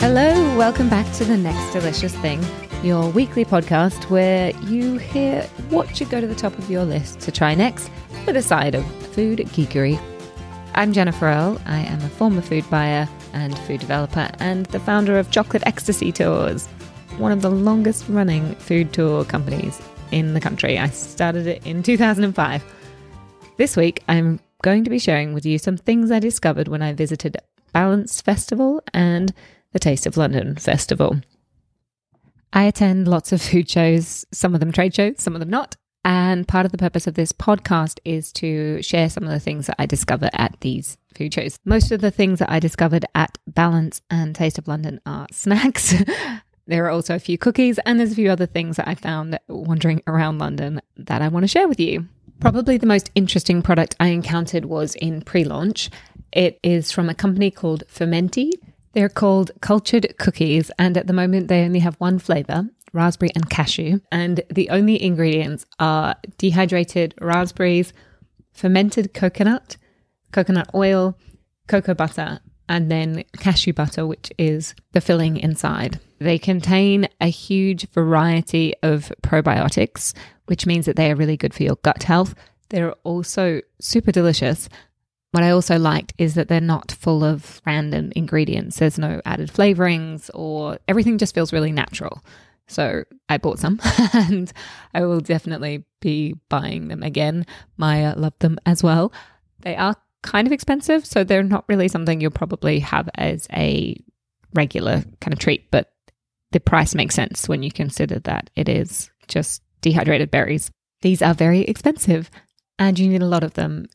[0.00, 2.40] Hello, welcome back to the Next Delicious Thing,
[2.84, 7.18] your weekly podcast where you hear what should go to the top of your list
[7.20, 7.90] to try next
[8.24, 10.00] with a side of food geekery.
[10.74, 11.60] I'm Jennifer Earle.
[11.66, 16.12] I am a former food buyer and food developer and the founder of Chocolate Ecstasy
[16.12, 16.68] Tours,
[17.16, 20.78] one of the longest running food tour companies in the country.
[20.78, 22.62] I started it in 2005.
[23.56, 26.92] This week, I'm going to be sharing with you some things I discovered when I
[26.92, 27.36] visited
[27.72, 29.34] Balance Festival and
[29.72, 31.20] the Taste of London Festival.
[32.52, 35.76] I attend lots of food shows, some of them trade shows, some of them not.
[36.04, 39.66] And part of the purpose of this podcast is to share some of the things
[39.66, 41.58] that I discover at these food shows.
[41.64, 45.94] Most of the things that I discovered at Balance and Taste of London are snacks.
[46.66, 49.38] there are also a few cookies, and there's a few other things that I found
[49.48, 52.06] wandering around London that I want to share with you.
[52.40, 55.90] Probably the most interesting product I encountered was in pre launch.
[56.32, 58.52] It is from a company called Fermenti.
[58.98, 63.48] They're called cultured cookies, and at the moment they only have one flavor raspberry and
[63.48, 64.00] cashew.
[64.10, 67.92] And the only ingredients are dehydrated raspberries,
[68.50, 69.76] fermented coconut,
[70.32, 71.16] coconut oil,
[71.68, 76.00] cocoa butter, and then cashew butter, which is the filling inside.
[76.18, 80.12] They contain a huge variety of probiotics,
[80.46, 82.34] which means that they are really good for your gut health.
[82.70, 84.68] They're also super delicious.
[85.32, 88.78] What I also liked is that they're not full of random ingredients.
[88.78, 92.24] There's no added flavorings or everything just feels really natural.
[92.66, 93.80] So I bought some
[94.12, 94.52] and
[94.94, 97.46] I will definitely be buying them again.
[97.76, 99.12] Maya loved them as well.
[99.60, 103.96] They are kind of expensive, so they're not really something you'll probably have as a
[104.54, 105.92] regular kind of treat, but
[106.52, 110.70] the price makes sense when you consider that it is just dehydrated berries.
[111.02, 112.30] These are very expensive
[112.78, 113.86] and you need a lot of them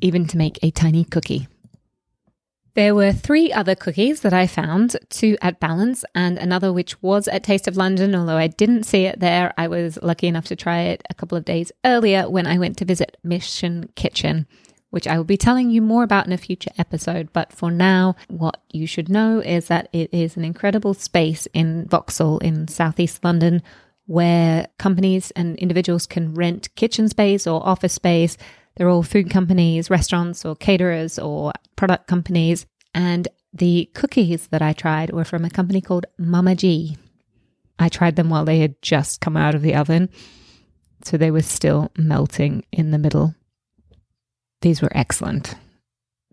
[0.00, 1.48] even to make a tiny cookie.
[2.76, 7.26] There were three other cookies that I found two at Balance and another which was
[7.26, 8.14] at Taste of London.
[8.14, 11.38] Although I didn't see it there, I was lucky enough to try it a couple
[11.38, 14.46] of days earlier when I went to visit Mission Kitchen,
[14.90, 17.32] which I will be telling you more about in a future episode.
[17.32, 21.88] But for now, what you should know is that it is an incredible space in
[21.88, 23.62] Vauxhall in southeast London
[24.04, 28.36] where companies and individuals can rent kitchen space or office space
[28.76, 32.66] they're all food companies, restaurants, or caterers, or product companies.
[32.94, 36.96] And the cookies that I tried were from a company called Mama G.
[37.78, 40.08] I tried them while they had just come out of the oven,
[41.04, 43.34] so they were still melting in the middle.
[44.60, 45.54] These were excellent.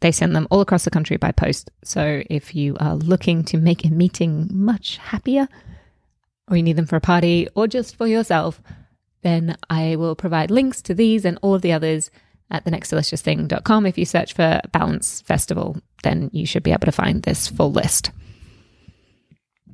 [0.00, 1.70] They send them all across the country by post.
[1.84, 5.48] So if you are looking to make a meeting much happier,
[6.50, 8.60] or you need them for a party, or just for yourself,
[9.22, 12.10] then I will provide links to these and all of the others
[12.50, 13.86] at thenextdeliciousthing.com.
[13.86, 17.72] If you search for Balance Festival, then you should be able to find this full
[17.72, 18.10] list.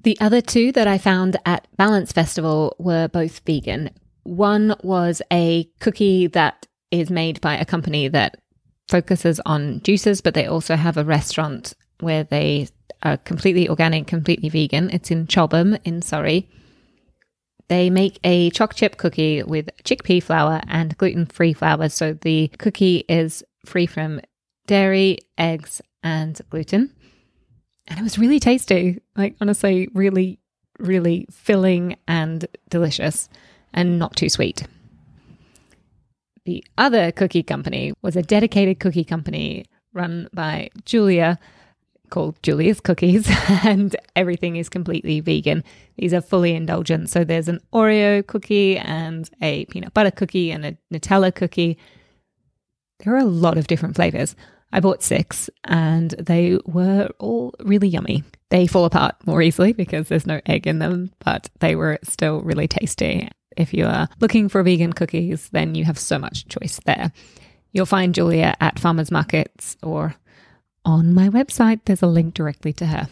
[0.02, 3.90] The other two that I found at Balance Festival were both vegan.
[4.24, 8.36] One was a cookie that is made by a company that
[8.88, 12.68] focuses on juices, but they also have a restaurant where they
[13.02, 14.90] are completely organic, completely vegan.
[14.90, 16.48] It's in Chobham in Surrey.
[17.68, 21.88] They make a choc chip cookie with chickpea flour and gluten free flour.
[21.88, 24.20] So the cookie is free from
[24.66, 26.92] dairy, eggs, and gluten.
[27.88, 29.00] And it was really tasty.
[29.16, 30.38] Like, honestly, really,
[30.78, 33.28] really filling and delicious
[33.72, 34.66] and not too sweet.
[36.44, 41.38] The other cookie company was a dedicated cookie company run by Julia
[42.12, 43.28] called Julia's Cookies,
[43.64, 45.64] and everything is completely vegan.
[45.96, 47.10] These are fully indulgent.
[47.10, 51.78] So there's an Oreo cookie and a peanut butter cookie and a Nutella cookie.
[53.00, 54.36] There are a lot of different flavors.
[54.72, 58.24] I bought six and they were all really yummy.
[58.50, 62.42] They fall apart more easily because there's no egg in them, but they were still
[62.42, 63.28] really tasty.
[63.56, 67.12] If you are looking for vegan cookies, then you have so much choice there.
[67.72, 70.14] You'll find Julia at farmers markets or
[70.84, 73.08] on my website, there's a link directly to her.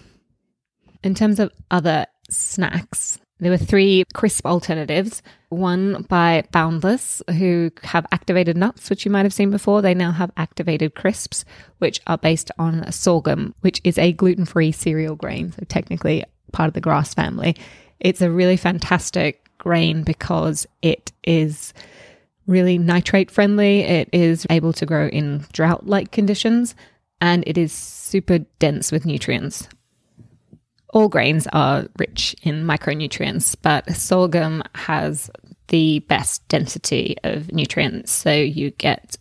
[1.02, 5.22] In terms of other snacks, there were three crisp alternatives.
[5.48, 9.82] One by Boundless, who have activated nuts, which you might have seen before.
[9.82, 11.44] They now have activated crisps,
[11.78, 15.52] which are based on sorghum, which is a gluten free cereal grain.
[15.52, 17.56] So, technically, part of the grass family.
[17.98, 21.72] It's a really fantastic grain because it is
[22.46, 23.80] really nitrate friendly.
[23.80, 26.74] It is able to grow in drought like conditions
[27.20, 29.68] and it is super dense with nutrients.
[30.92, 35.30] All grains are rich in micronutrients, but sorghum has
[35.68, 38.10] the best density of nutrients.
[38.10, 39.16] So you get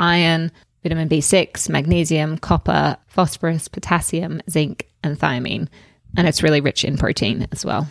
[0.00, 0.50] iron,
[0.82, 5.68] vitamin B6, magnesium, copper, phosphorus, potassium, zinc, and thiamine.
[6.16, 7.88] and it's really rich in protein as well.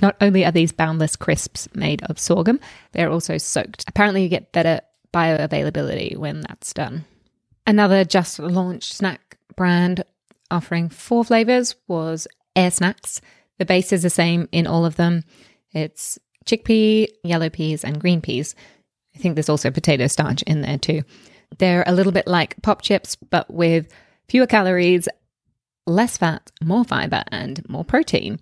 [0.00, 2.60] Not only are these boundless crisps made of sorghum,
[2.92, 3.84] they're also soaked.
[3.88, 4.80] Apparently, you get better
[5.12, 7.04] bioavailability when that's done.
[7.66, 10.04] Another just launched snack brand
[10.50, 12.26] offering four flavors was
[12.56, 13.20] Air Snacks.
[13.58, 15.24] The base is the same in all of them.
[15.72, 18.54] It's chickpea, yellow peas, and green peas.
[19.14, 21.02] I think there's also potato starch in there too.
[21.58, 23.88] They're a little bit like pop chips, but with
[24.28, 25.08] fewer calories,
[25.86, 28.40] less fat, more fiber, and more protein.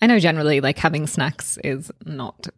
[0.00, 2.48] I know generally like having snacks is not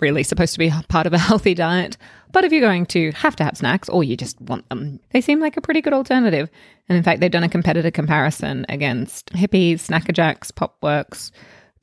[0.00, 1.96] really supposed to be part of a healthy diet,
[2.32, 5.20] but if you're going to have to have snacks or you just want them, they
[5.20, 6.50] seem like a pretty good alternative.
[6.88, 11.30] And in fact, they've done a competitor comparison against Hippeas, Snack a Jacks, Popworks,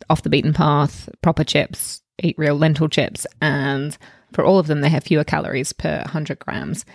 [0.09, 3.97] Off the Beaten Path, Proper Chips, Eat Real Lentil Chips, and
[4.33, 6.85] for all of them, they have fewer calories per 100 grams,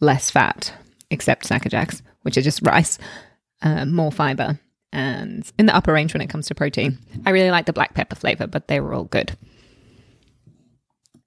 [0.00, 0.72] less fat,
[1.10, 2.98] except Snack a Jacks, which are just rice,
[3.62, 4.58] uh, more fiber,
[4.92, 6.98] and in the upper range when it comes to protein.
[7.26, 9.36] I really like the black pepper flavor, but they were all good.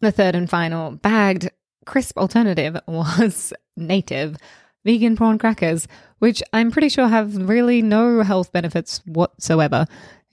[0.03, 1.50] The third and final bagged
[1.85, 4.35] crisp alternative was native
[4.83, 5.88] vegan prawn crackers,
[6.19, 9.85] which I'm pretty sure have really no health benefits whatsoever.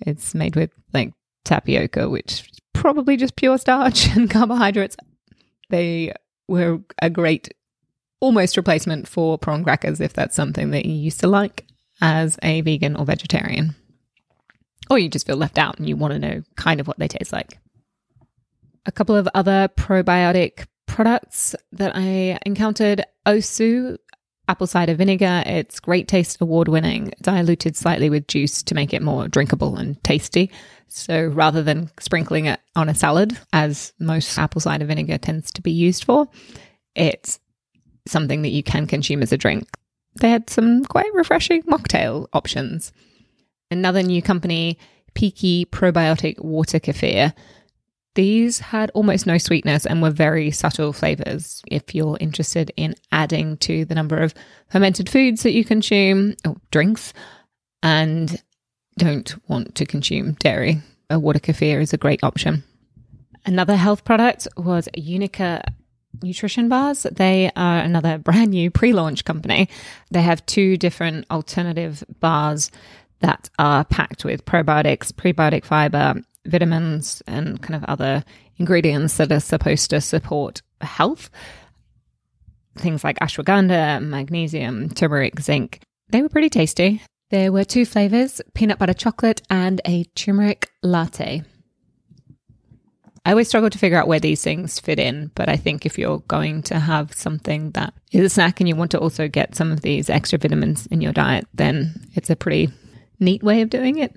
[0.04, 1.12] It's made with like
[1.44, 4.96] tapioca, which is probably just pure starch and carbohydrates.
[5.68, 6.14] They
[6.48, 7.54] were a great
[8.18, 11.64] almost replacement for prawn crackers if that's something that you used to like
[12.00, 13.76] as a vegan or vegetarian.
[14.90, 17.06] Or you just feel left out and you want to know kind of what they
[17.06, 17.60] taste like.
[18.86, 23.96] A couple of other probiotic products that I encountered Osu
[24.48, 25.44] apple cider vinegar.
[25.46, 30.02] It's great taste, award winning, diluted slightly with juice to make it more drinkable and
[30.02, 30.50] tasty.
[30.88, 35.62] So rather than sprinkling it on a salad, as most apple cider vinegar tends to
[35.62, 36.26] be used for,
[36.96, 37.38] it's
[38.08, 39.68] something that you can consume as a drink.
[40.20, 42.92] They had some quite refreshing mocktail options.
[43.70, 44.78] Another new company,
[45.14, 47.32] Peaky Probiotic Water Kefir.
[48.14, 51.62] These had almost no sweetness and were very subtle flavors.
[51.70, 54.34] If you're interested in adding to the number of
[54.68, 57.12] fermented foods that you consume or drinks
[57.82, 58.42] and
[58.98, 62.64] don't want to consume dairy, a water kefir is a great option.
[63.46, 65.62] Another health product was Unica
[66.22, 67.06] nutrition bars.
[67.10, 69.68] They are another brand new pre launch company.
[70.10, 72.70] They have two different alternative bars
[73.20, 78.24] that are packed with probiotics, prebiotic fiber, vitamins, and kind of other
[78.56, 81.30] ingredients that are supposed to support health.
[82.78, 85.80] Things like ashwagandha, magnesium, turmeric, zinc.
[86.10, 87.02] They were pretty tasty.
[87.30, 91.42] There were two flavors peanut butter chocolate and a turmeric latte.
[93.24, 95.98] I always struggle to figure out where these things fit in, but I think if
[95.98, 99.54] you're going to have something that is a snack and you want to also get
[99.54, 102.70] some of these extra vitamins in your diet, then it's a pretty
[103.20, 104.16] neat way of doing it.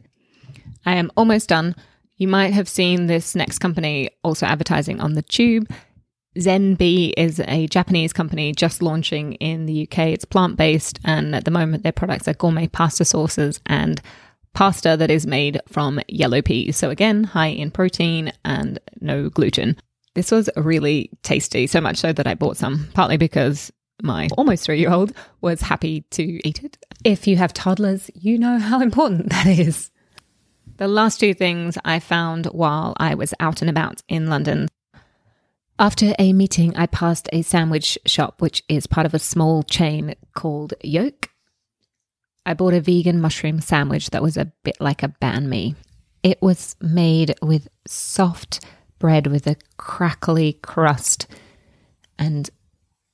[0.86, 1.76] I am almost done.
[2.18, 5.72] You might have seen this next company also advertising on the tube.
[6.38, 10.00] ZENB is a Japanese company just launching in the UK.
[10.10, 14.02] It's plant based, and at the moment, their products are gourmet pasta sauces and
[14.54, 16.78] pasta that is made from yellow peas.
[16.78, 19.78] So, again, high in protein and no gluten.
[20.16, 23.72] This was really tasty, so much so that I bought some, partly because
[24.02, 26.78] my almost three year old was happy to eat it.
[27.04, 29.92] If you have toddlers, you know how important that is.
[30.84, 34.68] The last two things I found while I was out and about in London.
[35.80, 40.14] After a meeting, I passed a sandwich shop, which is part of a small chain
[40.36, 41.30] called Yoke.
[42.46, 45.76] I bought a vegan mushroom sandwich that was a bit like a banh mi.
[46.22, 48.60] It was made with soft
[49.00, 51.28] bread with a crackly crust
[52.20, 52.50] and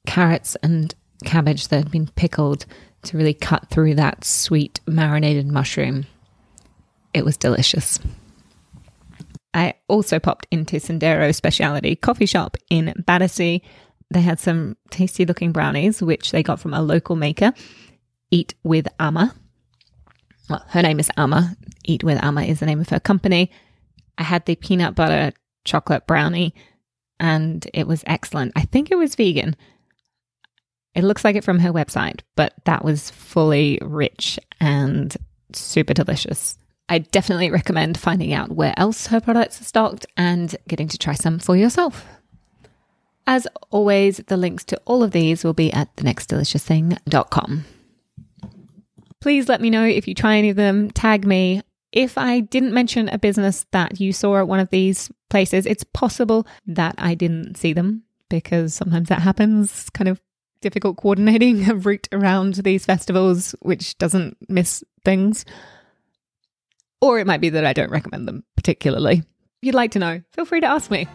[0.08, 2.66] carrots and cabbage that had been pickled
[3.04, 6.08] to really cut through that sweet marinated mushroom.
[7.13, 8.00] It was delicious.
[9.54, 13.62] I also popped into Sendero Speciality Coffee Shop in Battersea.
[14.12, 17.54] They had some tasty looking brownies, which they got from a local maker.
[18.32, 19.34] Eat with Amma.
[20.50, 21.56] Well, her name is Amma.
[21.84, 23.51] Eat with Amma is the name of her company.
[24.18, 25.32] I had the peanut butter
[25.66, 26.54] chocolate brownie
[27.20, 28.54] and it was excellent.
[28.56, 29.56] I think it was vegan.
[30.96, 35.16] It looks like it from her website, but that was fully rich and
[35.54, 36.58] super delicious.
[36.89, 41.13] I definitely recommend finding out where else her products are stocked and getting to try
[41.13, 42.05] some for yourself.
[43.27, 47.65] As always, the links to all of these will be at thenextdeliciousthing.com.
[49.22, 50.89] Please let me know if you try any of them.
[50.89, 51.62] Tag me.
[51.91, 55.84] If I didn't mention a business that you saw at one of these places, it's
[55.84, 59.89] possible that I didn't see them because sometimes that happens.
[59.91, 60.19] Kind of
[60.62, 65.46] difficult coordinating a route around these festivals, which doesn't miss things.
[67.01, 69.18] Or it might be that I don't recommend them particularly.
[69.18, 69.25] If
[69.63, 71.08] you'd like to know, feel free to ask me.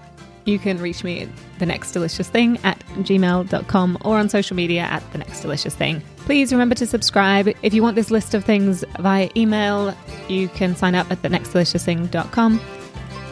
[0.44, 4.82] You can reach me at the next delicious thing at gmail.com or on social media
[4.82, 6.02] at the next delicious thing.
[6.18, 7.48] Please remember to subscribe.
[7.62, 9.96] If you want this list of things via email,
[10.28, 12.60] you can sign up at the nextdeliciousthing.com.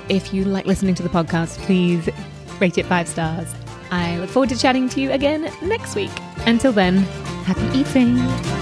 [0.08, 2.08] If you like listening to the podcast, please
[2.58, 3.54] rate it five stars.
[3.90, 6.10] I look forward to chatting to you again next week.
[6.46, 6.98] Until then,
[7.44, 8.61] happy eating.